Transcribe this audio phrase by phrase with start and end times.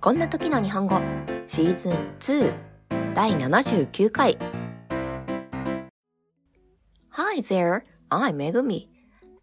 [0.00, 1.00] こんな時の日本語
[1.48, 2.54] シーズン2
[3.14, 4.38] 第79回
[7.10, 8.86] Hi there, I'm Megumi.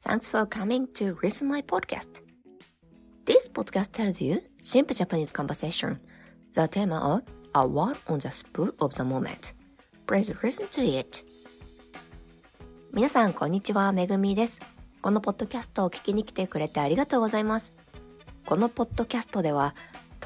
[0.02, 2.22] Thanks for coming to listen my podcast.
[3.26, 5.98] This podcast tells you simple Japanese conversation,
[6.54, 9.54] the theme of a word on the spur of the moment.
[10.08, 11.26] Please listen to it.
[12.94, 13.92] 皆さん、こんにちは。
[13.92, 14.62] めぐみです。
[15.02, 17.74] このポッドキャストを聞きに来てくれてありがとうございます。
[18.46, 19.76] このポッドキャストでは、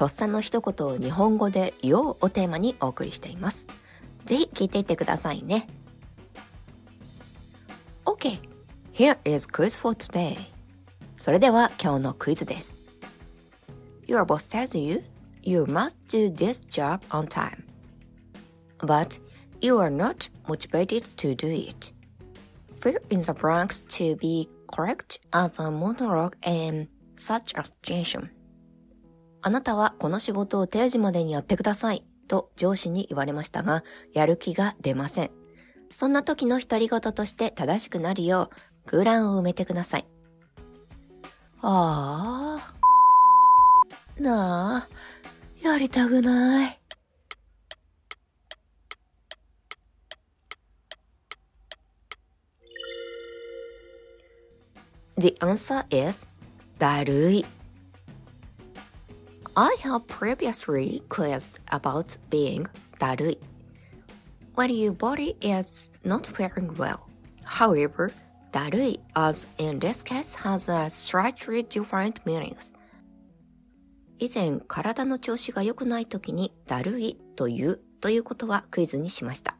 [0.00, 3.66] とっさの一言を日本語で言おうをテーマにお送りしています。
[4.24, 5.66] ぜひ聞いていってくださいね。
[8.06, 8.38] OK!
[8.94, 10.38] Here is quiz for today.
[11.18, 12.78] それでは今日のクイズです。
[14.06, 15.04] Your boss tells you
[15.42, 17.62] you must do this job on time.
[18.78, 19.20] But
[19.60, 21.92] you are not motivated to do it.
[22.80, 26.88] Fill in the blanks to be correct as a monologue in
[27.18, 28.30] such a situation.
[29.42, 35.30] あなたはこの仕事を定時までにやってくださいと上司に言われましたが、やる気が出ません。
[35.92, 40.06] そんな時の独り言として正しくなるよう空欄を埋めてください。
[41.62, 42.74] あ
[44.18, 44.22] あ。
[44.22, 44.88] なあ、
[45.62, 46.80] やりたくない。
[55.16, 56.26] The answer is
[56.78, 57.59] だるい。
[59.62, 62.66] I have previously quizzed about being
[62.98, 63.38] だるい
[64.56, 67.00] when your body is not feeling well.
[67.44, 68.10] However,
[68.52, 72.72] だるい as in this case has a slightly different meanings.
[74.18, 79.58] 以前、体の調子が良くない時にだるいというということはクイズにしました。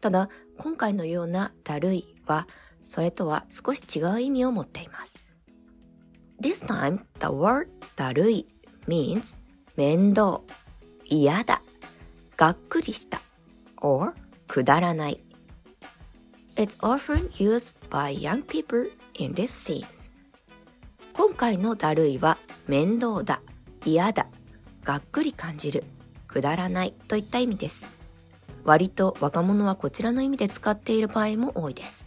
[0.00, 2.46] ただ、今回のようなだるいは、
[2.80, 5.18] それとは少し違う意味を持っています。
[6.40, 8.46] This time, the word だるい
[8.86, 9.36] means
[9.76, 10.42] 面倒、
[11.04, 11.62] 嫌だ、
[12.36, 13.20] がっくりした
[13.80, 14.12] or
[14.46, 15.20] くだらない。
[16.56, 19.86] It's often used by young people in this scene.
[21.14, 23.40] 今回のだるいは面倒だ、
[23.84, 24.26] 嫌だ、
[24.84, 25.84] がっくり感じる、
[26.26, 27.86] くだらないといった意味です。
[28.64, 32.06] 割と若者はこちらの意味で使っている場合も多いです。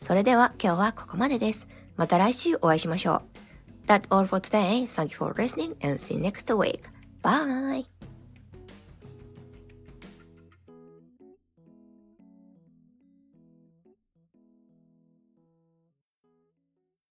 [0.00, 1.68] それでは今日はここまでです。
[1.96, 3.41] また来週お会いしましょう。
[3.92, 4.86] That's all for today.
[4.88, 6.86] Thank you for listening and see you next week.
[7.20, 7.84] Bye!